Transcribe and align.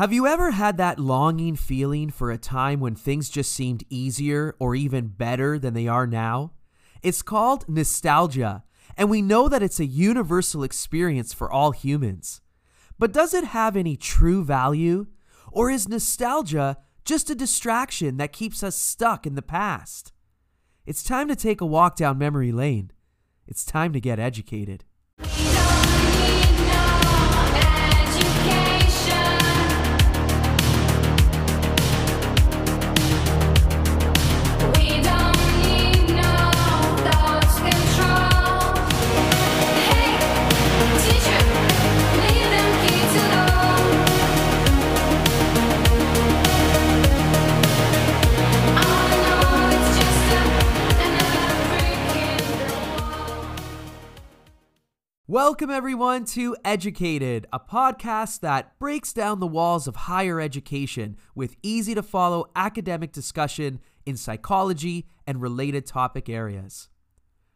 Have 0.00 0.14
you 0.14 0.26
ever 0.26 0.52
had 0.52 0.78
that 0.78 0.98
longing 0.98 1.56
feeling 1.56 2.08
for 2.08 2.30
a 2.30 2.38
time 2.38 2.80
when 2.80 2.94
things 2.94 3.28
just 3.28 3.52
seemed 3.52 3.84
easier 3.90 4.56
or 4.58 4.74
even 4.74 5.08
better 5.08 5.58
than 5.58 5.74
they 5.74 5.86
are 5.88 6.06
now? 6.06 6.52
It's 7.02 7.20
called 7.20 7.68
nostalgia, 7.68 8.64
and 8.96 9.10
we 9.10 9.20
know 9.20 9.46
that 9.50 9.62
it's 9.62 9.78
a 9.78 9.84
universal 9.84 10.62
experience 10.64 11.34
for 11.34 11.52
all 11.52 11.72
humans. 11.72 12.40
But 12.98 13.12
does 13.12 13.34
it 13.34 13.44
have 13.44 13.76
any 13.76 13.94
true 13.94 14.42
value? 14.42 15.06
Or 15.52 15.68
is 15.70 15.86
nostalgia 15.86 16.78
just 17.04 17.28
a 17.28 17.34
distraction 17.34 18.16
that 18.16 18.32
keeps 18.32 18.62
us 18.62 18.76
stuck 18.76 19.26
in 19.26 19.34
the 19.34 19.42
past? 19.42 20.14
It's 20.86 21.04
time 21.04 21.28
to 21.28 21.36
take 21.36 21.60
a 21.60 21.66
walk 21.66 21.96
down 21.96 22.16
memory 22.16 22.52
lane. 22.52 22.90
It's 23.46 23.66
time 23.66 23.92
to 23.92 24.00
get 24.00 24.18
educated. 24.18 24.86
Welcome, 55.42 55.70
everyone, 55.70 56.26
to 56.26 56.54
Educated, 56.66 57.46
a 57.50 57.58
podcast 57.58 58.40
that 58.40 58.78
breaks 58.78 59.14
down 59.14 59.40
the 59.40 59.46
walls 59.46 59.86
of 59.86 59.96
higher 59.96 60.38
education 60.38 61.16
with 61.34 61.56
easy 61.62 61.94
to 61.94 62.02
follow 62.02 62.50
academic 62.54 63.10
discussion 63.10 63.80
in 64.04 64.18
psychology 64.18 65.06
and 65.26 65.40
related 65.40 65.86
topic 65.86 66.28
areas. 66.28 66.90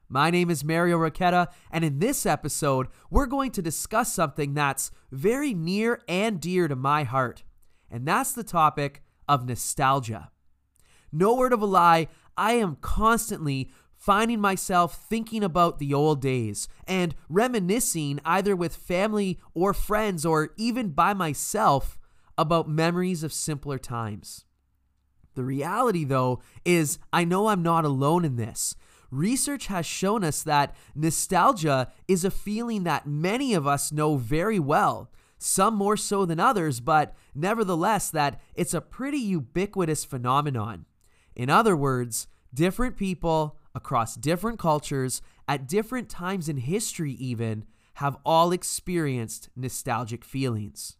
My 0.08 0.30
name 0.30 0.48
is 0.48 0.64
Mario 0.64 0.96
Roqueta, 0.96 1.48
and 1.70 1.84
in 1.84 1.98
this 1.98 2.24
episode, 2.24 2.86
we're 3.10 3.26
going 3.26 3.50
to 3.50 3.60
discuss 3.60 4.14
something 4.14 4.54
that's 4.54 4.90
very 5.12 5.52
near 5.52 6.00
and 6.08 6.40
dear 6.40 6.68
to 6.68 6.76
my 6.76 7.04
heart, 7.04 7.42
and 7.90 8.08
that's 8.08 8.32
the 8.32 8.44
topic 8.44 9.02
of 9.28 9.46
nostalgia. 9.46 10.30
No 11.12 11.34
word 11.34 11.52
of 11.52 11.60
a 11.60 11.66
lie, 11.66 12.08
I 12.34 12.54
am 12.54 12.78
constantly 12.80 13.70
finding 14.04 14.38
myself 14.38 15.06
thinking 15.08 15.42
about 15.42 15.78
the 15.78 15.94
old 15.94 16.20
days 16.20 16.68
and 16.86 17.14
reminiscing 17.30 18.20
either 18.22 18.54
with 18.54 18.76
family 18.76 19.38
or 19.54 19.72
friends 19.72 20.26
or 20.26 20.50
even 20.58 20.90
by 20.90 21.14
myself 21.14 21.98
about 22.36 22.68
memories 22.68 23.22
of 23.22 23.32
simpler 23.32 23.78
times. 23.78 24.44
The 25.36 25.44
reality, 25.44 26.04
though, 26.04 26.42
is 26.66 26.98
I 27.14 27.24
know 27.24 27.46
I'm 27.46 27.62
not 27.62 27.86
alone 27.86 28.26
in 28.26 28.36
this. 28.36 28.76
Research 29.10 29.68
has 29.68 29.86
shown 29.86 30.22
us 30.22 30.42
that 30.42 30.76
nostalgia 30.94 31.90
is 32.06 32.26
a 32.26 32.30
feeling 32.30 32.84
that 32.84 33.06
many 33.06 33.54
of 33.54 33.66
us 33.66 33.90
know 33.90 34.16
very 34.16 34.58
well, 34.58 35.10
some 35.38 35.74
more 35.76 35.96
so 35.96 36.26
than 36.26 36.38
others, 36.38 36.80
but 36.80 37.14
nevertheless, 37.34 38.10
that 38.10 38.38
it's 38.54 38.74
a 38.74 38.82
pretty 38.82 39.18
ubiquitous 39.18 40.04
phenomenon. 40.04 40.84
In 41.34 41.48
other 41.48 41.74
words, 41.74 42.28
different 42.52 42.98
people, 42.98 43.56
across 43.74 44.14
different 44.14 44.58
cultures 44.58 45.20
at 45.48 45.68
different 45.68 46.08
times 46.08 46.48
in 46.48 46.58
history, 46.58 47.12
even 47.12 47.64
have 47.94 48.16
all 48.24 48.52
experienced 48.52 49.48
nostalgic 49.56 50.24
feelings. 50.24 50.96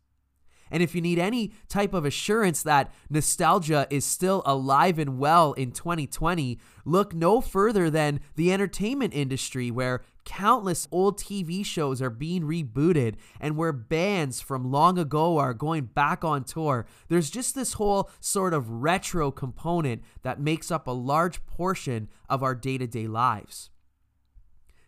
And 0.71 0.83
if 0.83 0.95
you 0.95 1.01
need 1.01 1.19
any 1.19 1.53
type 1.69 1.95
of 1.95 2.05
assurance 2.05 2.63
that 2.63 2.93
nostalgia 3.09 3.87
is 3.91 4.05
still 4.05 4.43
alive 4.45 4.99
and 4.99 5.19
well 5.19 5.53
in 5.53 5.71
2020, 5.73 6.59
look 6.85 7.15
no 7.15 7.41
further 7.41 7.91
than 7.91 8.21
the 8.35 8.53
entertainment 8.53 9.15
industry, 9.15 9.71
where 9.71 10.03
countless 10.25 10.89
old 10.91 11.19
TV 11.19 11.65
shows 11.65 12.01
are 12.01 12.11
being 12.11 12.43
rebooted 12.43 13.15
and 13.41 13.57
where 13.57 13.73
bands 13.73 14.41
from 14.41 14.71
long 14.71 14.99
ago 14.99 15.39
are 15.39 15.55
going 15.55 15.85
back 15.85 16.25
on 16.25 16.45
tour. 16.45 16.87
There's 17.09 17.31
just 17.31 17.55
this 17.55 17.75
whole 17.75 18.11
sort 18.21 18.55
of 18.55 18.69
retro 18.69 19.31
component 19.31 20.03
that 20.23 20.41
makes 20.41 20.71
up 20.71 20.87
a 20.87 20.93
large 20.93 21.45
portion 21.47 22.09
of 22.29 22.43
our 22.43 22.55
day 22.55 22.79
to 22.79 22.87
day 22.87 23.07
lives. 23.07 23.71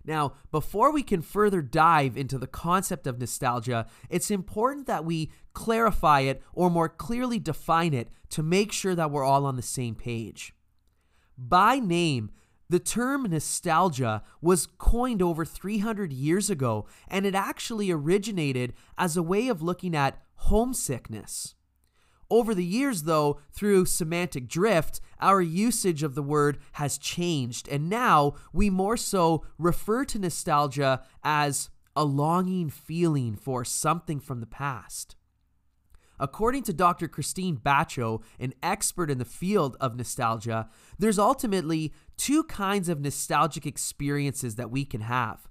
Now, 0.07 0.35
before 0.53 0.93
we 0.93 1.03
can 1.03 1.21
further 1.21 1.61
dive 1.61 2.17
into 2.17 2.39
the 2.39 2.47
concept 2.47 3.09
of 3.09 3.19
nostalgia, 3.19 3.87
it's 4.09 4.31
important 4.31 4.87
that 4.87 5.05
we 5.05 5.33
clarify 5.53 6.21
it 6.21 6.43
or 6.53 6.71
more 6.71 6.89
clearly 6.89 7.41
define 7.41 7.93
it 7.93 8.09
to 8.31 8.43
make 8.43 8.71
sure 8.71 8.95
that 8.95 9.11
we're 9.11 9.25
all 9.25 9.45
on 9.45 9.57
the 9.57 9.63
same 9.63 9.97
page. 9.97 10.55
By 11.37 11.81
name, 11.81 12.31
the 12.69 12.79
term 12.79 13.25
nostalgia 13.25 14.23
was 14.41 14.67
coined 14.67 15.23
over 15.23 15.45
300 15.45 16.13
years 16.13 16.51
ago, 16.51 16.87
and 17.09 17.25
it 17.25 17.35
actually 17.35 17.91
originated 17.91 18.73
as 18.99 19.17
a 19.17 19.23
way 19.23 19.49
of 19.49 19.63
looking 19.63 19.95
at 19.95 20.21
homesickness. 20.35 21.55
Over 22.29 22.55
the 22.55 22.65
years, 22.65 23.05
though, 23.05 23.39
through 23.53 23.87
semantic 23.87 24.49
drift, 24.49 25.01
our 25.21 25.41
usage 25.41 26.03
of 26.03 26.17
the 26.17 26.25
word 26.25 26.59
has 26.73 26.99
changed, 26.99 27.69
and 27.69 27.89
now 27.89 28.35
we 28.53 28.69
more 28.69 28.97
so 28.97 29.45
refer 29.59 30.05
to 30.07 30.19
nostalgia 30.19 31.03
as 31.23 31.71
a 31.95 32.05
longing 32.05 32.69
feeling 32.69 33.37
for 33.37 33.65
something 33.65 34.19
from 34.19 34.41
the 34.41 34.47
past. 34.47 35.15
According 36.19 36.63
to 36.65 36.73
Dr. 36.73 37.09
Krystine 37.09 37.61
Batcho, 37.61 38.23
an 38.39 38.55
expert 38.63 39.11
in 39.11 39.19
the 39.19 39.25
field 39.25 39.77
of 39.81 39.97
nostalgia, 39.97 40.69
there's 40.99 41.19
ultimately 41.19 41.93
two 42.17 42.45
kinds 42.45 42.89
of 42.89 43.01
nostalgic 43.01 43.67
experiences 43.67 44.57
that 44.57 44.71
we 44.71 44.85
can 44.85 45.03
have. 45.03 45.49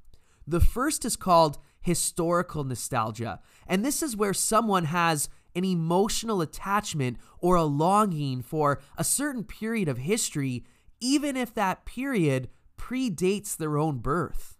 The 0.47 0.59
first 0.59 1.05
is 1.05 1.15
called 1.15 1.57
historical 1.81 2.63
nostalgia, 2.63 3.39
and 3.67 3.85
this 3.85 4.01
is 4.01 4.17
where 4.17 4.33
someone 4.33 4.85
has 4.85 5.29
an 5.55 5.63
emotional 5.63 6.41
attachment 6.41 7.17
or 7.39 7.55
a 7.55 7.63
longing 7.63 8.41
for 8.41 8.81
a 8.97 9.03
certain 9.03 9.43
period 9.43 9.87
of 9.87 9.99
history, 9.99 10.65
even 10.99 11.37
if 11.37 11.53
that 11.53 11.85
period 11.85 12.49
predates 12.77 13.55
their 13.55 13.77
own 13.77 13.99
birth. 13.99 14.57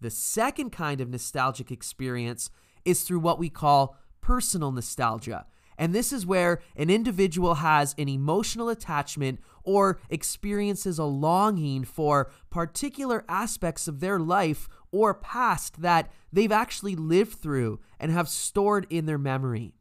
The 0.00 0.10
second 0.10 0.70
kind 0.70 1.00
of 1.00 1.08
nostalgic 1.08 1.70
experience 1.70 2.50
is 2.84 3.02
through 3.02 3.20
what 3.20 3.38
we 3.38 3.48
call 3.48 3.96
personal 4.24 4.72
nostalgia. 4.72 5.44
And 5.76 5.94
this 5.94 6.12
is 6.12 6.24
where 6.24 6.62
an 6.76 6.88
individual 6.88 7.56
has 7.56 7.94
an 7.98 8.08
emotional 8.08 8.70
attachment 8.70 9.38
or 9.64 10.00
experiences 10.08 10.98
a 10.98 11.04
longing 11.04 11.84
for 11.84 12.30
particular 12.48 13.24
aspects 13.28 13.86
of 13.86 14.00
their 14.00 14.18
life 14.18 14.66
or 14.90 15.12
past 15.12 15.82
that 15.82 16.10
they've 16.32 16.52
actually 16.52 16.96
lived 16.96 17.34
through 17.34 17.80
and 18.00 18.10
have 18.12 18.28
stored 18.28 18.86
in 18.88 19.04
their 19.04 19.18
memory. 19.18 19.74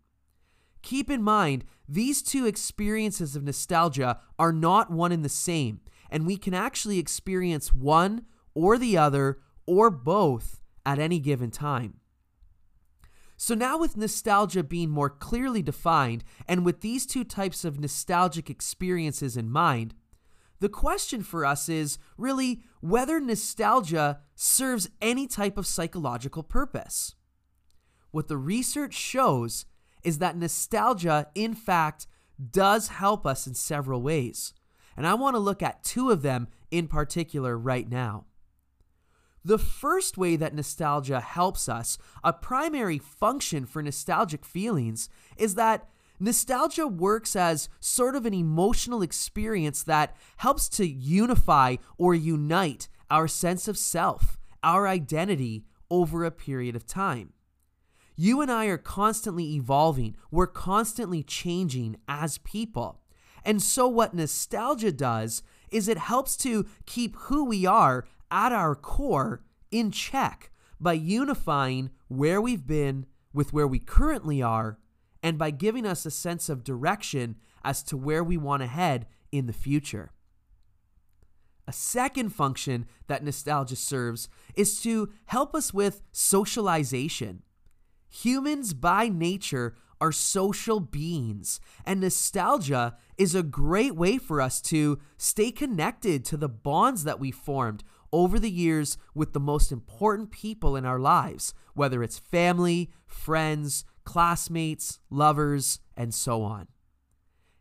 Keep 0.82 1.10
in 1.10 1.24
mind, 1.24 1.64
these 1.88 2.22
two 2.22 2.46
experiences 2.46 3.36
of 3.38 3.44
nostalgia 3.44 4.20
are 4.38 4.52
not 4.52 4.92
one 4.92 5.14
and 5.14 5.24
the 5.24 5.30
same, 5.30 5.80
and 6.10 6.26
we 6.26 6.36
can 6.36 6.54
actually 6.54 7.00
experience 7.00 7.74
one 7.74 8.26
or 8.54 8.78
the 8.78 8.98
other 8.98 9.40
or 9.66 9.90
both 9.90 10.60
at 10.86 11.00
any 11.00 11.20
given 11.20 11.50
time. 11.50 12.02
So, 13.46 13.56
now 13.56 13.78
with 13.78 13.98
nostalgia 13.98 14.64
being 14.64 14.90
more 14.90 15.10
clearly 15.10 15.62
defined, 15.62 16.24
and 16.48 16.64
with 16.64 16.80
these 16.80 17.06
two 17.06 17.26
types 17.26 17.66
of 17.66 17.78
nostalgic 17.78 18.50
experiences 18.50 19.36
in 19.36 19.50
mind, 19.50 19.96
the 20.62 20.70
question 20.70 21.24
for 21.24 21.46
us 21.46 21.68
is 21.68 21.98
really 22.18 22.64
whether 22.80 23.20
nostalgia 23.20 24.22
serves 24.34 24.90
any 25.02 25.28
type 25.28 25.58
of 25.58 25.68
psychological 25.68 26.42
purpose. 26.42 27.16
What 28.12 28.30
the 28.30 28.38
research 28.38 28.94
shows 28.94 29.66
is 30.06 30.20
that 30.20 30.38
nostalgia, 30.38 31.28
in 31.36 31.54
fact, 31.54 32.08
does 32.50 32.88
help 32.88 33.28
us 33.28 33.46
in 33.46 33.56
several 33.56 34.02
ways. 34.02 34.54
And 34.96 35.06
I 35.06 35.16
want 35.16 35.36
to 35.36 35.40
look 35.40 35.62
at 35.62 35.84
two 35.84 36.12
of 36.12 36.22
them 36.22 36.48
in 36.72 36.88
particular 36.88 37.58
right 37.58 37.90
now. 37.90 38.24
The 39.46 39.58
first 39.58 40.18
way 40.18 40.36
that 40.38 40.56
nostalgia 40.56 41.20
helps 41.20 41.68
us, 41.68 41.98
a 42.24 42.32
primary 42.32 42.98
function 42.98 43.66
for 43.66 43.84
nostalgic 43.84 44.46
feelings, 44.46 45.10
is 45.36 45.56
that 45.56 45.90
nostalgia 46.20 46.88
works 46.88 47.36
as 47.36 47.68
sort 47.82 48.16
of 48.16 48.26
an 48.26 48.34
emotional 48.34 49.02
experience 49.02 49.84
that 49.84 50.16
helps 50.38 50.70
to 50.70 50.88
unify 50.88 51.76
or 51.98 52.16
unite 52.16 52.88
our 53.10 53.28
sense 53.28 53.68
of 53.68 53.78
self, 53.78 54.40
our 54.64 54.88
identity 54.88 55.66
over 55.92 56.24
a 56.24 56.32
period 56.32 56.76
of 56.76 56.88
time. 56.88 57.34
You 58.16 58.42
and 58.42 58.52
I 58.52 58.66
are 58.68 58.78
constantly 58.78 59.56
evolving, 59.56 60.16
we're 60.32 60.48
constantly 60.48 61.22
changing 61.22 61.98
as 62.08 62.38
people. 62.40 63.02
And 63.44 63.62
so, 63.62 63.88
what 63.88 64.14
nostalgia 64.14 64.92
does 64.92 65.44
is 65.70 65.88
it 65.88 65.98
helps 65.98 66.38
to 66.38 66.66
keep 66.86 67.16
who 67.16 67.44
we 67.44 67.66
are 67.66 68.06
at 68.34 68.52
our 68.52 68.76
core 68.76 69.44
in 69.72 69.92
check 69.92 70.52
by 70.82 70.94
unifying 70.94 71.92
where 72.08 72.42
we've 72.42 72.66
been 72.66 73.06
with 73.32 73.54
where 73.54 73.68
we 73.68 73.80
currently 73.80 74.42
are 74.42 74.80
and 75.22 75.38
by 75.38 75.52
giving 75.52 75.86
us 75.86 76.06
a 76.06 76.12
sense 76.12 76.50
of 76.50 76.64
direction 76.64 77.36
as 77.64 77.84
to 77.84 77.96
where 77.96 78.24
we 78.24 78.36
want 78.36 78.62
to 78.62 78.68
head 78.68 79.06
in 79.32 79.46
the 79.46 79.54
future. 79.54 80.12
A 81.66 81.72
second 81.72 82.30
function 82.30 82.86
that 83.08 83.24
nostalgia 83.24 83.78
serves 83.78 84.28
is 84.56 84.82
to 84.82 85.10
help 85.28 85.56
us 85.56 85.74
with 85.74 86.02
socialization. 86.12 87.44
Humans 88.10 88.74
by 88.74 89.08
nature 89.08 89.76
are 90.02 90.12
social 90.12 90.82
beings, 90.82 91.62
and 91.86 92.02
nostalgia 92.02 92.98
is 93.18 93.34
a 93.34 93.44
great 93.44 93.96
way 93.96 94.18
for 94.18 94.42
us 94.42 94.62
to 94.62 95.00
stay 95.18 95.52
connected 95.52 96.26
to 96.26 96.36
the 96.36 96.50
bonds 96.50 97.06
that 97.06 97.22
we 97.22 97.32
formed 97.32 97.84
over 98.14 98.40
the 98.40 98.52
years 98.52 98.98
with 99.14 99.34
the 99.34 99.40
most 99.40 99.72
important 99.72 100.32
people 100.32 100.78
in 100.78 100.86
our 100.86 101.00
lives, 101.00 101.54
whether 101.74 102.02
it's 102.04 102.20
family, 102.20 102.92
friends, 103.06 103.84
classmates, 104.06 105.00
lovers, 105.10 105.80
and 105.98 106.14
so 106.14 106.44
on. 106.44 106.68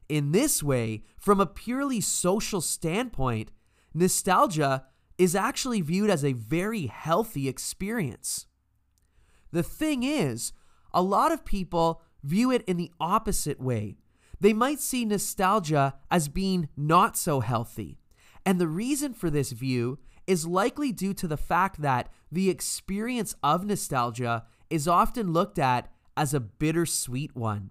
In 0.08 0.32
this 0.32 0.62
way, 0.62 1.02
from 1.16 1.40
a 1.40 1.46
purely 1.46 2.00
social 2.00 2.60
standpoint, 2.60 3.50
nostalgia 3.94 4.84
is 5.16 5.34
actually 5.34 5.80
viewed 5.80 6.10
as 6.10 6.24
a 6.24 6.34
very 6.34 6.86
healthy 6.86 7.48
experience. 7.48 8.46
The 9.52 9.62
thing 9.62 10.02
is, 10.02 10.52
a 10.92 11.02
lot 11.02 11.32
of 11.32 11.44
people 11.44 12.02
view 12.22 12.50
it 12.50 12.62
in 12.66 12.76
the 12.76 12.90
opposite 13.00 13.60
way. 13.60 13.96
They 14.40 14.52
might 14.52 14.80
see 14.80 15.04
nostalgia 15.04 15.94
as 16.10 16.28
being 16.28 16.68
not 16.76 17.16
so 17.16 17.40
healthy. 17.40 17.98
And 18.44 18.60
the 18.60 18.68
reason 18.68 19.14
for 19.14 19.30
this 19.30 19.52
view 19.52 19.98
is 20.26 20.46
likely 20.46 20.92
due 20.92 21.14
to 21.14 21.28
the 21.28 21.36
fact 21.36 21.82
that 21.82 22.10
the 22.30 22.48
experience 22.48 23.34
of 23.42 23.64
nostalgia 23.64 24.44
is 24.70 24.88
often 24.88 25.32
looked 25.32 25.58
at 25.58 25.90
as 26.16 26.32
a 26.32 26.40
bittersweet 26.40 27.34
one. 27.34 27.70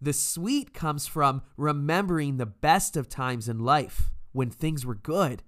The 0.00 0.12
sweet 0.12 0.72
comes 0.72 1.06
from 1.06 1.42
remembering 1.56 2.36
the 2.36 2.46
best 2.46 2.96
of 2.96 3.08
times 3.08 3.48
in 3.48 3.58
life 3.58 4.12
when 4.32 4.50
things 4.50 4.86
were 4.86 4.94
good. 4.94 5.42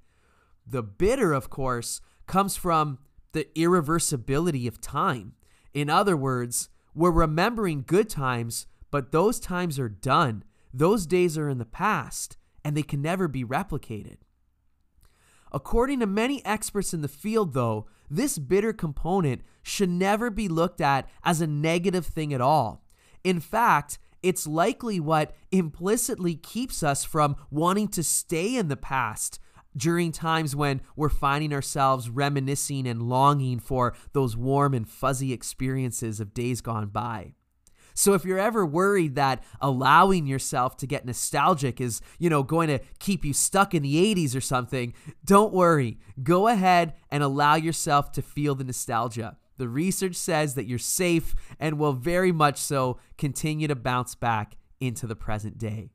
The 0.66 0.82
bitter, 0.82 1.32
of 1.32 1.50
course, 1.50 2.00
comes 2.26 2.56
from 2.56 2.98
the 3.32 3.46
irreversibility 3.56 4.68
of 4.68 4.80
time. 4.80 5.34
In 5.72 5.88
other 5.88 6.16
words, 6.16 6.68
we're 6.94 7.10
remembering 7.10 7.84
good 7.86 8.08
times, 8.10 8.66
but 8.90 9.12
those 9.12 9.40
times 9.40 9.78
are 9.78 9.88
done. 9.88 10.44
Those 10.74 11.06
days 11.06 11.38
are 11.38 11.48
in 11.48 11.58
the 11.58 11.64
past, 11.64 12.36
and 12.64 12.76
they 12.76 12.82
can 12.82 13.00
never 13.00 13.28
be 13.28 13.44
replicated. 13.44 14.18
According 15.52 16.00
to 16.00 16.06
many 16.06 16.44
experts 16.44 16.94
in 16.94 17.02
the 17.02 17.08
field, 17.08 17.52
though, 17.52 17.86
this 18.10 18.38
bitter 18.38 18.72
component 18.72 19.42
should 19.62 19.90
never 19.90 20.30
be 20.30 20.48
looked 20.48 20.80
at 20.80 21.08
as 21.22 21.40
a 21.40 21.46
negative 21.46 22.06
thing 22.06 22.32
at 22.32 22.40
all. 22.40 22.84
In 23.22 23.38
fact, 23.38 23.98
it's 24.22 24.46
likely 24.46 24.98
what 24.98 25.34
implicitly 25.50 26.34
keeps 26.34 26.82
us 26.82 27.04
from 27.04 27.36
wanting 27.50 27.88
to 27.88 28.02
stay 28.02 28.56
in 28.56 28.68
the 28.68 28.76
past 28.76 29.38
during 29.76 30.12
times 30.12 30.54
when 30.54 30.80
we're 30.96 31.08
finding 31.08 31.52
ourselves 31.52 32.10
reminiscing 32.10 32.86
and 32.86 33.02
longing 33.02 33.58
for 33.58 33.94
those 34.12 34.36
warm 34.36 34.74
and 34.74 34.88
fuzzy 34.88 35.32
experiences 35.32 36.20
of 36.20 36.34
days 36.34 36.60
gone 36.60 36.88
by. 36.88 37.34
So 37.94 38.14
if 38.14 38.24
you're 38.24 38.38
ever 38.38 38.64
worried 38.64 39.14
that 39.16 39.42
allowing 39.60 40.26
yourself 40.26 40.76
to 40.78 40.86
get 40.86 41.04
nostalgic 41.04 41.80
is, 41.80 42.00
you 42.18 42.30
know, 42.30 42.42
going 42.42 42.68
to 42.68 42.80
keep 42.98 43.24
you 43.24 43.32
stuck 43.32 43.74
in 43.74 43.82
the 43.82 44.14
80s 44.14 44.36
or 44.36 44.40
something, 44.40 44.94
don't 45.24 45.52
worry. 45.52 45.98
Go 46.22 46.48
ahead 46.48 46.94
and 47.10 47.22
allow 47.22 47.54
yourself 47.54 48.12
to 48.12 48.22
feel 48.22 48.54
the 48.54 48.64
nostalgia. 48.64 49.36
The 49.58 49.68
research 49.68 50.16
says 50.16 50.54
that 50.54 50.66
you're 50.66 50.78
safe 50.78 51.34
and 51.60 51.78
will 51.78 51.92
very 51.92 52.32
much 52.32 52.58
so 52.58 52.98
continue 53.18 53.68
to 53.68 53.76
bounce 53.76 54.14
back 54.14 54.56
into 54.80 55.06
the 55.06 55.16
present 55.16 55.58
day. 55.58 55.92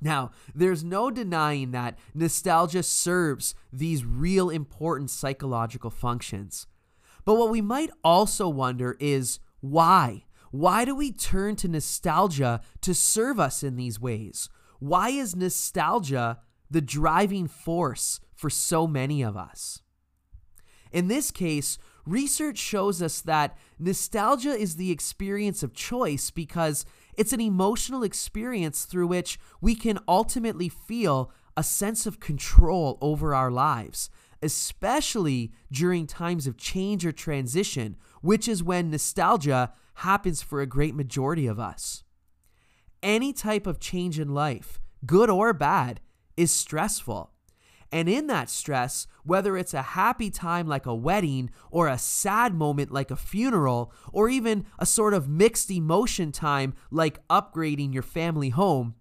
Now, 0.00 0.32
there's 0.54 0.82
no 0.82 1.10
denying 1.10 1.70
that 1.70 1.98
nostalgia 2.14 2.82
serves 2.82 3.54
these 3.72 4.04
real 4.04 4.50
important 4.50 5.10
psychological 5.10 5.90
functions. 5.90 6.66
But 7.24 7.36
what 7.36 7.50
we 7.50 7.62
might 7.62 7.90
also 8.02 8.48
wonder 8.48 8.96
is 9.00 9.38
why? 9.60 10.24
Why 10.54 10.84
do 10.84 10.94
we 10.94 11.10
turn 11.10 11.56
to 11.56 11.68
nostalgia 11.68 12.60
to 12.82 12.94
serve 12.94 13.40
us 13.40 13.64
in 13.64 13.74
these 13.74 13.98
ways? 13.98 14.48
Why 14.78 15.08
is 15.08 15.34
nostalgia 15.34 16.38
the 16.70 16.80
driving 16.80 17.48
force 17.48 18.20
for 18.36 18.48
so 18.48 18.86
many 18.86 19.20
of 19.20 19.36
us? 19.36 19.82
In 20.92 21.08
this 21.08 21.32
case, 21.32 21.76
research 22.06 22.56
shows 22.56 23.02
us 23.02 23.20
that 23.22 23.58
nostalgia 23.80 24.52
is 24.52 24.76
the 24.76 24.92
experience 24.92 25.64
of 25.64 25.74
choice 25.74 26.30
because 26.30 26.86
it's 27.16 27.32
an 27.32 27.40
emotional 27.40 28.04
experience 28.04 28.84
through 28.84 29.08
which 29.08 29.40
we 29.60 29.74
can 29.74 29.98
ultimately 30.06 30.68
feel 30.68 31.32
a 31.56 31.64
sense 31.64 32.06
of 32.06 32.20
control 32.20 32.96
over 33.00 33.34
our 33.34 33.50
lives, 33.50 34.08
especially 34.44 35.50
during 35.72 36.06
times 36.06 36.46
of 36.46 36.58
change 36.58 37.06
or 37.06 37.12
transition, 37.12 37.96
which 38.20 38.46
is 38.46 38.62
when 38.62 38.90
nostalgia 38.90 39.72
happens 39.94 40.42
for 40.42 40.60
a 40.60 40.66
great 40.66 40.94
majority 40.94 41.46
of 41.46 41.58
us. 41.58 42.04
Any 43.02 43.32
type 43.32 43.66
of 43.66 43.80
change 43.80 44.20
in 44.20 44.34
life, 44.34 44.80
good 45.06 45.30
or 45.30 45.52
bad, 45.52 46.00
is 46.36 46.52
stressful. 46.52 47.30
And 47.90 48.08
in 48.08 48.26
that 48.26 48.50
stress, 48.50 49.06
whether 49.22 49.56
it's 49.56 49.72
a 49.72 49.82
happy 49.82 50.30
time 50.30 50.66
like 50.66 50.84
a 50.84 50.94
wedding, 50.94 51.50
or 51.70 51.88
a 51.88 51.96
sad 51.96 52.54
moment 52.54 52.90
like 52.90 53.10
a 53.10 53.16
funeral, 53.16 53.92
or 54.12 54.28
even 54.28 54.66
a 54.78 54.84
sort 54.86 55.14
of 55.14 55.28
mixed 55.28 55.70
emotion 55.70 56.32
time 56.32 56.74
like 56.90 57.26
upgrading 57.28 57.94
your 57.94 58.02
family 58.02 58.50
home, 58.50 58.94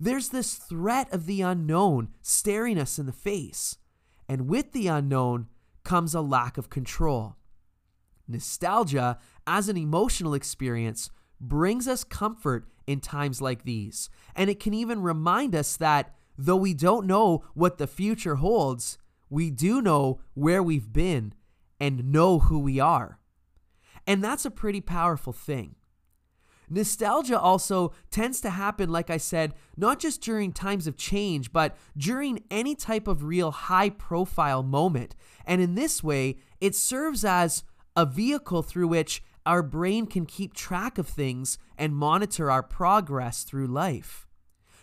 there's 0.00 0.30
this 0.30 0.54
threat 0.54 1.12
of 1.12 1.26
the 1.26 1.42
unknown 1.42 2.08
staring 2.22 2.78
us 2.78 2.98
in 2.98 3.06
the 3.06 3.12
face. 3.12 3.76
And 4.28 4.48
with 4.48 4.72
the 4.72 4.88
unknown 4.88 5.48
comes 5.84 6.14
a 6.14 6.20
lack 6.20 6.58
of 6.58 6.70
control. 6.70 7.36
Nostalgia, 8.26 9.18
as 9.46 9.68
an 9.68 9.76
emotional 9.76 10.34
experience, 10.34 11.10
brings 11.40 11.88
us 11.88 12.04
comfort 12.04 12.68
in 12.86 13.00
times 13.00 13.40
like 13.40 13.64
these. 13.64 14.10
And 14.36 14.50
it 14.50 14.60
can 14.60 14.74
even 14.74 15.02
remind 15.02 15.54
us 15.54 15.76
that 15.78 16.14
Though 16.40 16.56
we 16.56 16.72
don't 16.72 17.08
know 17.08 17.42
what 17.54 17.78
the 17.78 17.88
future 17.88 18.36
holds, 18.36 18.96
we 19.28 19.50
do 19.50 19.82
know 19.82 20.20
where 20.34 20.62
we've 20.62 20.92
been 20.92 21.34
and 21.80 22.12
know 22.12 22.38
who 22.38 22.60
we 22.60 22.78
are. 22.78 23.18
And 24.06 24.22
that's 24.22 24.44
a 24.44 24.50
pretty 24.50 24.80
powerful 24.80 25.32
thing. 25.32 25.74
Nostalgia 26.70 27.38
also 27.38 27.92
tends 28.10 28.40
to 28.42 28.50
happen, 28.50 28.90
like 28.90 29.10
I 29.10 29.16
said, 29.16 29.54
not 29.76 29.98
just 29.98 30.20
during 30.20 30.52
times 30.52 30.86
of 30.86 30.96
change, 30.96 31.52
but 31.52 31.76
during 31.96 32.44
any 32.50 32.74
type 32.74 33.08
of 33.08 33.24
real 33.24 33.50
high 33.50 33.90
profile 33.90 34.62
moment. 34.62 35.14
And 35.46 35.60
in 35.60 35.74
this 35.74 36.02
way, 36.02 36.36
it 36.60 36.74
serves 36.74 37.24
as 37.24 37.64
a 37.96 38.04
vehicle 38.04 38.62
through 38.62 38.88
which 38.88 39.22
our 39.46 39.62
brain 39.62 40.06
can 40.06 40.26
keep 40.26 40.52
track 40.52 40.98
of 40.98 41.08
things 41.08 41.58
and 41.78 41.96
monitor 41.96 42.50
our 42.50 42.62
progress 42.62 43.44
through 43.44 43.66
life. 43.66 44.26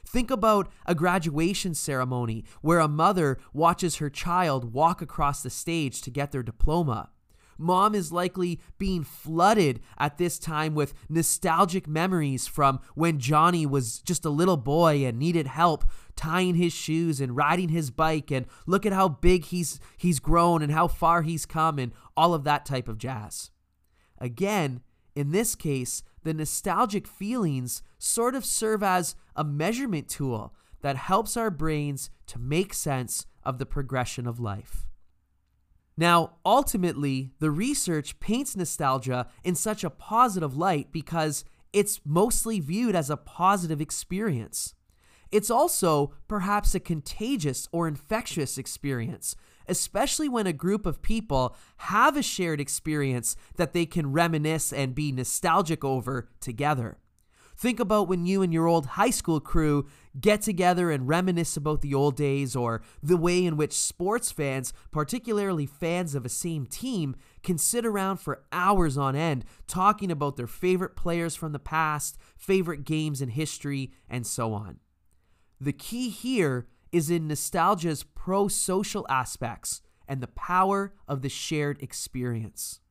Think 0.08 0.32
about 0.32 0.72
a 0.86 0.96
graduation 0.96 1.74
ceremony 1.74 2.46
where 2.62 2.80
a 2.80 2.88
mother 2.88 3.38
watches 3.54 3.98
her 3.98 4.10
child 4.10 4.74
walk 4.74 5.02
across 5.02 5.44
the 5.44 5.50
stage 5.50 6.02
to 6.02 6.12
get 6.12 6.32
their 6.32 6.44
diploma. 6.44 7.10
Mom 7.58 7.96
is 7.96 8.12
likely 8.12 8.60
being 8.78 9.04
flooded 9.04 9.80
at 9.98 10.18
this 10.18 10.38
time 10.38 10.76
with 10.76 10.94
nostalgic 11.10 11.88
memories 11.88 12.48
from 12.48 12.80
when 12.96 13.20
Johnny 13.20 13.66
was 13.66 14.00
just 14.00 14.26
a 14.26 14.30
little 14.30 14.58
boy 14.58 15.06
and 15.06 15.18
needed 15.18 15.48
help 15.48 15.86
tying 16.16 16.56
his 16.56 16.74
shoes 16.74 17.20
and 17.20 17.36
riding 17.36 17.70
his 17.70 17.92
bike 17.92 18.32
and 18.32 18.46
look 18.66 18.86
at 18.86 18.94
how 18.94 19.08
big 19.08 19.46
he's 19.46 19.80
he's 19.98 20.20
grown 20.20 20.62
and 20.62 20.72
how 20.72 20.88
far 20.88 21.22
he's 21.22 21.46
come 21.46 21.80
and 21.80 21.92
all 22.16 22.34
of 22.34 22.44
that 22.44 22.66
type 22.66 22.88
of 22.88 22.98
jazz. 22.98 23.52
Again, 24.20 24.82
in 25.16 25.32
this 25.32 25.56
case, 25.56 26.04
the 26.24 26.34
nostalgic 26.34 27.08
feelings 27.08 27.82
sort 27.98 28.36
of 28.36 28.46
serve 28.46 28.84
as 28.84 29.16
a 29.36 29.44
measurement 29.44 30.10
tool 30.10 30.54
that 30.82 30.98
helps 30.98 31.38
our 31.38 31.50
brains 31.50 32.10
to 32.28 32.40
make 32.40 32.74
sense 32.74 33.26
of 33.44 33.58
the 33.60 33.66
progression 33.66 34.28
of 34.28 34.40
life. 34.40 34.86
Now, 35.98 36.34
ultimately, 36.46 37.32
the 37.40 37.52
research 37.52 38.20
paints 38.20 38.56
nostalgia 38.56 39.28
in 39.44 39.56
such 39.56 39.84
a 39.84 39.90
positive 39.90 40.58
light 40.58 40.92
because 40.92 41.46
it's 41.72 42.02
mostly 42.06 42.60
viewed 42.60 42.96
as 42.96 43.10
a 43.10 43.18
positive 43.18 43.80
experience. 43.80 44.76
It's 45.32 45.50
also 45.50 46.14
perhaps 46.28 46.76
a 46.76 46.80
contagious 46.80 47.68
or 47.72 47.88
infectious 47.88 48.58
experience 48.58 49.36
especially 49.68 50.30
when 50.30 50.48
a 50.48 50.54
group 50.54 50.86
of 50.86 51.02
people 51.02 51.56
have 51.78 52.18
a 52.18 52.22
shared 52.24 52.60
experience 52.60 53.36
that 53.56 53.74
they 53.74 53.86
can 53.86 54.12
reminisce 54.12 54.72
and 54.72 54.96
be 54.96 55.12
nostalgic 55.12 55.84
over 55.84 56.30
together. 56.40 56.98
Think 57.58 57.80
about 57.80 58.08
when 58.08 58.26
you 58.26 58.42
and 58.42 58.54
your 58.54 58.68
old 58.68 58.86
high 58.86 59.10
school 59.10 59.40
crew 59.40 59.88
get 60.20 60.42
together 60.42 60.92
and 60.92 61.08
reminisce 61.08 61.56
about 61.56 61.82
the 61.82 61.94
old 61.94 62.16
days 62.16 62.56
or 62.56 62.82
the 63.02 63.18
way 63.18 63.46
in 63.46 63.56
which 63.56 63.74
sports 63.74 64.32
fans, 64.32 64.74
particularly 64.92 65.66
fans 65.66 66.16
of 66.16 66.26
a 66.26 66.30
same 66.30 66.66
team, 66.66 67.16
can 67.44 67.58
sit 67.58 67.86
around 67.86 68.18
for 68.18 68.44
hours 68.52 68.98
on 68.98 69.16
end 69.16 69.46
talking 69.68 70.12
about 70.12 70.36
their 70.36 70.48
favorite 70.48 70.96
players 70.96 71.36
from 71.36 71.54
the 71.54 71.60
past, 71.60 72.18
favorite 72.36 72.84
games 72.84 73.22
in 73.22 73.30
history, 73.30 73.94
and 74.10 74.28
so 74.28 74.54
on. 74.54 74.80
The 75.60 75.74
key 75.74 76.10
here 76.10 76.68
is 76.92 77.10
in 77.10 77.28
nostalgia's 77.28 78.04
pro 78.04 78.48
social 78.50 79.06
aspects 79.10 79.82
and 80.08 80.22
the 80.22 80.28
power 80.28 80.94
of 81.08 81.22
the 81.22 81.30
shared 81.30 81.82
experience. 81.82 82.82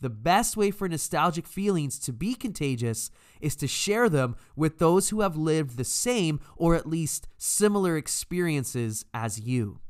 The 0.00 0.10
best 0.10 0.56
way 0.56 0.70
for 0.70 0.88
nostalgic 0.88 1.46
feelings 1.46 1.98
to 2.00 2.12
be 2.12 2.34
contagious 2.34 3.10
is 3.40 3.54
to 3.56 3.66
share 3.66 4.08
them 4.08 4.36
with 4.56 4.78
those 4.78 5.10
who 5.10 5.20
have 5.20 5.36
lived 5.36 5.76
the 5.76 5.84
same 5.84 6.40
or 6.56 6.74
at 6.74 6.88
least 6.88 7.28
similar 7.36 7.96
experiences 7.96 9.04
as 9.12 9.40
you. 9.40 9.80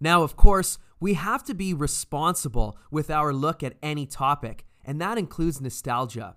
Now, 0.00 0.22
of 0.22 0.34
course, 0.34 0.78
we 0.98 1.14
have 1.14 1.44
to 1.44 1.54
be 1.54 1.74
responsible 1.74 2.78
with 2.90 3.10
our 3.10 3.34
look 3.34 3.62
at 3.62 3.76
any 3.82 4.06
topic, 4.06 4.64
and 4.82 4.98
that 5.00 5.18
includes 5.18 5.60
nostalgia. 5.60 6.36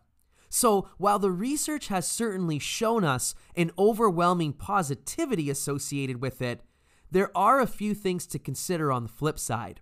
So, 0.49 0.89
while 0.97 1.17
the 1.17 1.31
research 1.31 1.87
has 1.87 2.05
certainly 2.07 2.59
shown 2.59 3.03
us 3.03 3.33
an 3.55 3.71
overwhelming 3.77 4.53
positivity 4.53 5.49
associated 5.49 6.21
with 6.21 6.41
it, 6.41 6.61
there 7.09 7.35
are 7.35 7.59
a 7.59 7.67
few 7.67 7.93
things 7.93 8.27
to 8.27 8.39
consider 8.39 8.91
on 8.91 9.03
the 9.03 9.09
flip 9.09 9.39
side. 9.39 9.79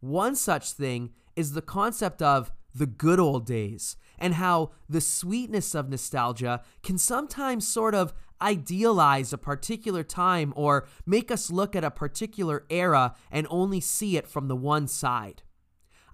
One 0.00 0.36
such 0.36 0.72
thing 0.72 1.10
is 1.34 1.52
the 1.52 1.62
concept 1.62 2.22
of 2.22 2.52
the 2.74 2.86
good 2.86 3.18
old 3.18 3.46
days 3.46 3.96
and 4.18 4.34
how 4.34 4.70
the 4.88 5.00
sweetness 5.00 5.74
of 5.74 5.88
nostalgia 5.88 6.62
can 6.82 6.98
sometimes 6.98 7.66
sort 7.66 7.94
of 7.94 8.12
idealize 8.40 9.32
a 9.32 9.38
particular 9.38 10.04
time 10.04 10.52
or 10.56 10.86
make 11.04 11.30
us 11.30 11.50
look 11.50 11.74
at 11.74 11.84
a 11.84 11.90
particular 11.90 12.64
era 12.70 13.14
and 13.30 13.46
only 13.50 13.80
see 13.80 14.16
it 14.16 14.28
from 14.28 14.48
the 14.48 14.56
one 14.56 14.86
side. 14.86 15.42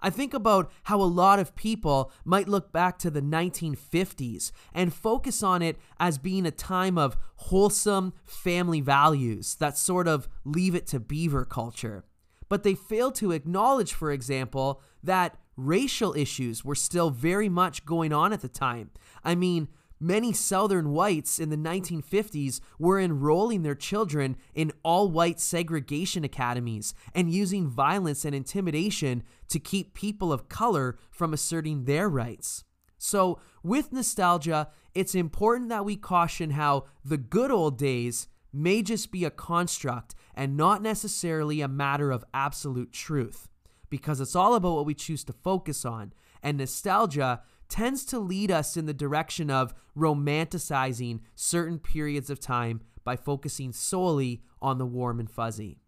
I 0.01 0.09
think 0.09 0.33
about 0.33 0.71
how 0.83 1.01
a 1.01 1.03
lot 1.03 1.39
of 1.39 1.55
people 1.55 2.11
might 2.23 2.47
look 2.47 2.71
back 2.71 2.99
to 2.99 3.09
the 3.09 3.21
1950s 3.21 4.51
and 4.73 4.93
focus 4.93 5.41
on 5.41 5.61
it 5.61 5.77
as 5.99 6.17
being 6.17 6.45
a 6.45 6.51
time 6.51 6.97
of 6.97 7.17
wholesome 7.37 8.13
family 8.23 8.81
values 8.81 9.55
that 9.55 9.77
sort 9.77 10.07
of 10.07 10.27
leave 10.43 10.75
it 10.75 10.85
to 10.87 10.99
beaver 10.99 11.45
culture 11.45 12.03
but 12.49 12.63
they 12.63 12.75
failed 12.75 13.15
to 13.15 13.31
acknowledge, 13.31 13.93
for 13.93 14.11
example, 14.11 14.81
that 15.03 15.37
racial 15.57 16.13
issues 16.15 16.63
were 16.65 16.75
still 16.75 17.09
very 17.09 17.49
much 17.49 17.85
going 17.85 18.11
on 18.13 18.33
at 18.33 18.41
the 18.41 18.49
time. 18.49 18.91
I 19.23 19.35
mean, 19.35 19.67
many 19.99 20.33
Southern 20.33 20.91
whites 20.91 21.39
in 21.39 21.49
the 21.49 21.57
1950s 21.57 22.59
were 22.77 22.99
enrolling 22.99 23.63
their 23.63 23.75
children 23.75 24.35
in 24.53 24.71
all 24.83 25.09
white 25.09 25.39
segregation 25.39 26.23
academies 26.23 26.93
and 27.13 27.31
using 27.31 27.67
violence 27.67 28.25
and 28.25 28.35
intimidation 28.35 29.23
to 29.47 29.59
keep 29.59 29.93
people 29.93 30.33
of 30.33 30.49
color 30.49 30.97
from 31.09 31.33
asserting 31.33 31.85
their 31.85 32.09
rights. 32.09 32.63
So, 32.97 33.39
with 33.61 33.91
nostalgia, 33.91 34.69
it's 34.93 35.15
important 35.15 35.69
that 35.69 35.85
we 35.85 35.95
caution 35.95 36.51
how 36.51 36.85
the 37.03 37.17
good 37.17 37.51
old 37.51 37.77
days 37.77 38.27
may 38.53 38.81
just 38.81 39.11
be 39.11 39.25
a 39.25 39.29
construct 39.29 40.15
and 40.35 40.55
not 40.55 40.83
necessarily 40.83 41.61
a 41.61 41.67
matter 41.67 42.11
of 42.11 42.23
absolute 42.33 42.91
truth, 42.91 43.47
because 43.89 44.19
it's 44.19 44.35
all 44.35 44.53
about 44.53 44.75
what 44.75 44.85
we 44.85 44.93
choose 44.93 45.23
to 45.23 45.33
focus 45.33 45.85
on. 45.85 46.13
And 46.43 46.57
nostalgia 46.57 47.41
tends 47.69 48.05
to 48.05 48.19
lead 48.19 48.51
us 48.51 48.77
in 48.77 48.85
the 48.85 48.93
direction 48.93 49.49
of 49.49 49.73
romanticizing 49.97 51.21
certain 51.33 51.79
periods 51.79 52.29
of 52.29 52.39
time 52.39 52.81
by 53.03 53.15
focusing 53.15 53.71
solely 53.71 54.43
on 54.61 54.77
the 54.77 54.85
warm 54.85 55.19
and 55.19 55.29
fuzzy. 55.29 55.79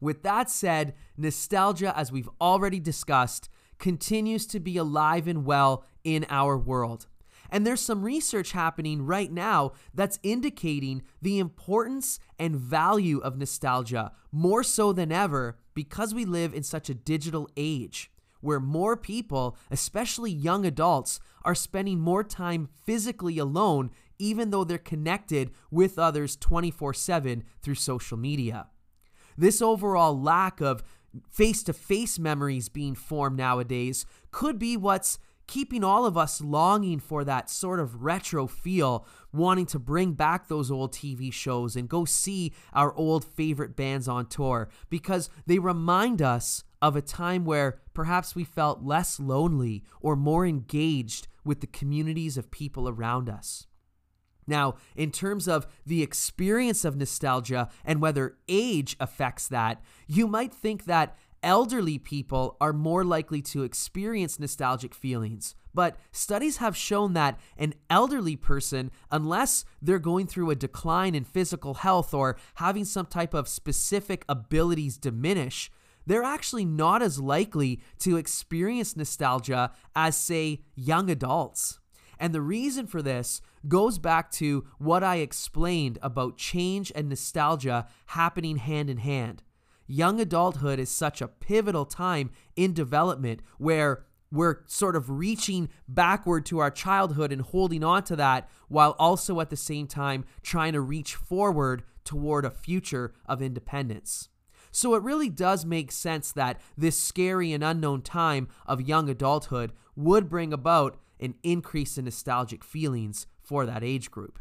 With 0.00 0.22
that 0.22 0.50
said, 0.50 0.94
nostalgia, 1.16 1.96
as 1.96 2.10
we've 2.10 2.28
already 2.40 2.80
discussed, 2.80 3.48
continues 3.78 4.46
to 4.46 4.60
be 4.60 4.76
alive 4.76 5.28
and 5.28 5.44
well 5.44 5.84
in 6.02 6.26
our 6.28 6.56
world. 6.56 7.06
And 7.50 7.66
there's 7.66 7.80
some 7.80 8.02
research 8.02 8.52
happening 8.52 9.04
right 9.04 9.30
now 9.30 9.72
that's 9.94 10.18
indicating 10.22 11.02
the 11.20 11.38
importance 11.38 12.18
and 12.38 12.56
value 12.56 13.18
of 13.18 13.38
nostalgia 13.38 14.12
more 14.32 14.62
so 14.62 14.92
than 14.92 15.12
ever 15.12 15.58
because 15.74 16.14
we 16.14 16.24
live 16.24 16.54
in 16.54 16.62
such 16.62 16.88
a 16.88 16.94
digital 16.94 17.48
age 17.56 18.10
where 18.40 18.60
more 18.60 18.96
people, 18.96 19.56
especially 19.70 20.30
young 20.30 20.64
adults, 20.64 21.18
are 21.44 21.54
spending 21.54 21.98
more 21.98 22.22
time 22.22 22.68
physically 22.84 23.38
alone, 23.38 23.90
even 24.18 24.50
though 24.50 24.64
they're 24.64 24.78
connected 24.78 25.50
with 25.70 25.98
others 25.98 26.36
24 26.36 26.94
7 26.94 27.44
through 27.62 27.74
social 27.74 28.16
media. 28.16 28.68
This 29.36 29.60
overall 29.60 30.18
lack 30.18 30.60
of 30.60 30.82
face 31.30 31.62
to 31.64 31.72
face 31.72 32.18
memories 32.18 32.68
being 32.68 32.94
formed 32.94 33.36
nowadays 33.36 34.06
could 34.30 34.58
be 34.58 34.76
what's 34.76 35.18
keeping 35.46 35.84
all 35.84 36.04
of 36.04 36.16
us 36.16 36.40
longing 36.40 36.98
for 36.98 37.24
that 37.24 37.48
sort 37.48 37.80
of 37.80 38.02
retro 38.02 38.46
feel, 38.46 39.06
wanting 39.32 39.66
to 39.66 39.78
bring 39.78 40.12
back 40.12 40.48
those 40.48 40.70
old 40.70 40.92
TV 40.92 41.32
shows 41.32 41.76
and 41.76 41.88
go 41.88 42.04
see 42.04 42.52
our 42.72 42.94
old 42.94 43.24
favorite 43.24 43.76
bands 43.76 44.08
on 44.08 44.26
tour 44.26 44.68
because 44.90 45.30
they 45.46 45.58
remind 45.58 46.20
us 46.20 46.64
of 46.82 46.96
a 46.96 47.02
time 47.02 47.44
where 47.44 47.80
perhaps 47.94 48.34
we 48.34 48.44
felt 48.44 48.82
less 48.82 49.18
lonely 49.18 49.82
or 50.00 50.16
more 50.16 50.46
engaged 50.46 51.28
with 51.44 51.60
the 51.60 51.66
communities 51.66 52.36
of 52.36 52.50
people 52.50 52.88
around 52.88 53.28
us. 53.28 53.66
Now, 54.46 54.74
in 54.94 55.10
terms 55.10 55.48
of 55.48 55.66
the 55.84 56.02
experience 56.02 56.84
of 56.84 56.96
nostalgia 56.96 57.68
and 57.84 58.00
whether 58.00 58.36
age 58.48 58.96
affects 59.00 59.48
that, 59.48 59.82
you 60.06 60.26
might 60.26 60.54
think 60.54 60.84
that 60.84 61.16
elderly 61.46 61.96
people 61.96 62.56
are 62.60 62.72
more 62.72 63.04
likely 63.04 63.40
to 63.40 63.62
experience 63.62 64.40
nostalgic 64.40 64.92
feelings. 64.92 65.54
But 65.72 65.96
studies 66.10 66.56
have 66.56 66.76
shown 66.76 67.12
that 67.12 67.38
an 67.56 67.74
elderly 67.88 68.34
person, 68.34 68.90
unless 69.12 69.64
they're 69.80 70.00
going 70.00 70.26
through 70.26 70.50
a 70.50 70.56
decline 70.56 71.14
in 71.14 71.22
physical 71.22 71.74
health 71.74 72.12
or 72.12 72.36
having 72.54 72.84
some 72.84 73.06
type 73.06 73.32
of 73.32 73.46
specific 73.46 74.24
abilities 74.28 74.98
diminish, 74.98 75.70
they're 76.04 76.24
actually 76.24 76.64
not 76.64 77.00
as 77.00 77.20
likely 77.20 77.80
to 78.00 78.16
experience 78.16 78.96
nostalgia 78.96 79.70
as, 79.94 80.16
say, 80.16 80.62
young 80.74 81.08
adults. 81.08 81.78
And 82.18 82.34
the 82.34 82.40
reason 82.40 82.86
for 82.86 83.02
this 83.02 83.40
goes 83.68 83.98
back 83.98 84.32
to 84.32 84.66
what 84.78 85.04
I 85.04 85.16
explained 85.16 85.98
about 86.02 86.38
change 86.38 86.90
and 86.94 87.08
nostalgia 87.08 87.86
happening 88.06 88.56
hand 88.56 88.90
in 88.90 88.96
hand 88.96 89.42
young 89.86 90.20
adulthood 90.20 90.78
is 90.78 90.90
such 90.90 91.20
a 91.20 91.28
pivotal 91.28 91.84
time 91.84 92.30
in 92.56 92.72
development 92.72 93.40
where 93.58 94.04
we're 94.30 94.62
sort 94.66 94.96
of 94.96 95.08
reaching 95.08 95.68
backward 95.88 96.44
to 96.46 96.58
our 96.58 96.70
childhood 96.70 97.32
and 97.32 97.42
holding 97.42 97.84
on 97.84 98.02
to 98.04 98.16
that 98.16 98.48
while 98.68 98.96
also 98.98 99.40
at 99.40 99.50
the 99.50 99.56
same 99.56 99.86
time 99.86 100.24
trying 100.42 100.72
to 100.72 100.80
reach 100.80 101.14
forward 101.14 101.82
toward 102.04 102.44
a 102.44 102.50
future 102.50 103.14
of 103.26 103.40
independence. 103.40 104.28
So 104.72 104.94
it 104.94 105.02
really 105.02 105.30
does 105.30 105.64
make 105.64 105.90
sense 105.90 106.32
that 106.32 106.60
this 106.76 107.00
scary 107.00 107.52
and 107.52 107.64
unknown 107.64 108.02
time 108.02 108.48
of 108.66 108.80
young 108.80 109.08
adulthood 109.08 109.72
would 109.94 110.28
bring 110.28 110.52
about 110.52 110.98
an 111.18 111.34
increase 111.42 111.96
in 111.96 112.04
nostalgic 112.04 112.62
feelings 112.62 113.26
for 113.40 113.64
that 113.64 113.82
age 113.82 114.10
group. 114.10 114.38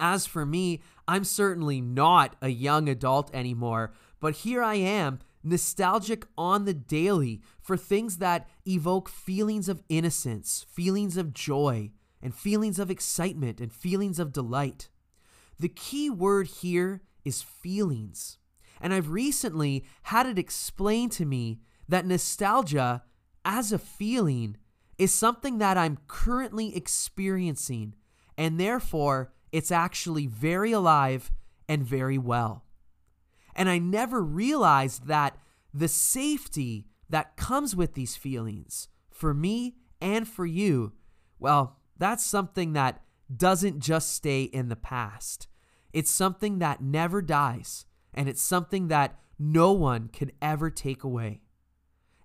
As 0.00 0.26
for 0.26 0.44
me, 0.44 0.80
I'm 1.06 1.24
certainly 1.24 1.80
not 1.80 2.36
a 2.40 2.48
young 2.48 2.88
adult 2.88 3.34
anymore, 3.34 3.92
but 4.20 4.36
here 4.36 4.62
I 4.62 4.74
am, 4.76 5.20
nostalgic 5.42 6.26
on 6.36 6.64
the 6.64 6.74
daily 6.74 7.40
for 7.60 7.76
things 7.76 8.18
that 8.18 8.48
evoke 8.66 9.08
feelings 9.08 9.68
of 9.68 9.82
innocence, 9.88 10.66
feelings 10.70 11.16
of 11.16 11.32
joy, 11.32 11.90
and 12.20 12.34
feelings 12.34 12.78
of 12.78 12.90
excitement 12.90 13.60
and 13.60 13.72
feelings 13.72 14.18
of 14.18 14.32
delight. 14.32 14.88
The 15.58 15.68
key 15.68 16.10
word 16.10 16.48
here 16.48 17.02
is 17.24 17.42
feelings. 17.42 18.38
And 18.80 18.94
I've 18.94 19.10
recently 19.10 19.84
had 20.04 20.26
it 20.26 20.38
explained 20.38 21.12
to 21.12 21.24
me 21.24 21.60
that 21.88 22.06
nostalgia, 22.06 23.02
as 23.44 23.72
a 23.72 23.78
feeling, 23.78 24.56
is 24.98 25.14
something 25.14 25.58
that 25.58 25.78
I'm 25.78 25.98
currently 26.06 26.76
experiencing, 26.76 27.94
and 28.36 28.58
therefore 28.58 29.32
it's 29.52 29.70
actually 29.70 30.26
very 30.26 30.72
alive 30.72 31.30
and 31.68 31.84
very 31.84 32.18
well. 32.18 32.64
And 33.58 33.68
I 33.68 33.78
never 33.78 34.22
realized 34.22 35.08
that 35.08 35.36
the 35.74 35.88
safety 35.88 36.86
that 37.10 37.36
comes 37.36 37.74
with 37.74 37.94
these 37.94 38.14
feelings 38.14 38.86
for 39.10 39.34
me 39.34 39.74
and 40.00 40.28
for 40.28 40.46
you, 40.46 40.92
well, 41.40 41.80
that's 41.98 42.24
something 42.24 42.72
that 42.74 43.02
doesn't 43.34 43.80
just 43.80 44.14
stay 44.14 44.44
in 44.44 44.68
the 44.68 44.76
past. 44.76 45.48
It's 45.92 46.10
something 46.10 46.60
that 46.60 46.80
never 46.80 47.20
dies, 47.20 47.84
and 48.14 48.28
it's 48.28 48.42
something 48.42 48.86
that 48.88 49.18
no 49.40 49.72
one 49.72 50.06
can 50.06 50.30
ever 50.40 50.70
take 50.70 51.02
away. 51.02 51.40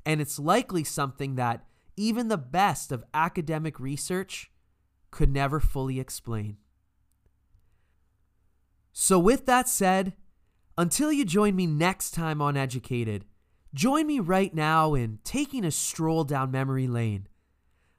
And 0.06 0.22
it's 0.22 0.38
likely 0.38 0.84
something 0.84 1.36
that, 1.36 1.66
even 1.98 2.28
the 2.28 2.38
best 2.38 2.92
of 2.92 3.04
academic 3.14 3.80
research 3.80 4.52
could 5.10 5.32
never 5.32 5.60
fully 5.60 6.00
explain. 6.00 6.58
So, 8.92 9.18
with 9.18 9.48
that 9.48 9.68
said, 9.68 10.14
until 10.78 11.12
you 11.12 11.26
join 11.26 11.56
me 11.56 11.68
next 11.68 12.12
time 12.12 12.42
on 12.42 12.58
Educated, 12.58 13.26
join 13.74 14.08
me 14.08 14.20
right 14.20 14.54
now 14.54 14.94
in 14.94 15.20
taking 15.24 15.64
a 15.64 15.72
stroll 15.72 16.24
down 16.24 16.52
memory 16.52 16.88
lane. 16.88 17.28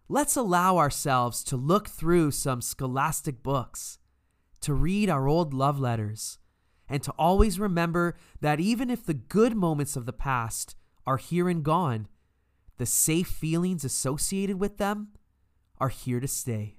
Let's 0.09 0.37
allow 0.37 0.77
ourselves 0.77 1.43
to 1.45 1.57
look 1.57 1.89
through 1.89 2.33
some 2.33 2.61
scholastic 2.61 3.43
books, 3.43 3.99
to 4.61 4.75
read 4.75 5.09
our 5.09 5.29
old 5.29 5.55
love 5.55 5.79
letters, 5.79 6.39
and 6.89 7.03
to 7.03 7.13
always 7.13 7.59
remember 7.59 8.15
that 8.41 8.61
even 8.61 8.91
if 8.91 9.05
the 9.05 9.15
good 9.15 9.57
moments 9.57 9.97
of 9.97 10.05
the 10.05 10.13
past 10.13 10.77
are 11.07 11.17
here 11.17 11.49
and 11.49 11.63
gone, 11.63 12.09
the 12.77 12.87
safe 12.87 13.29
feelings 13.29 13.85
associated 13.85 14.59
with 14.59 14.79
them 14.79 15.09
are 15.79 15.89
here 15.89 16.21
to 16.21 16.29
stay. 16.29 16.77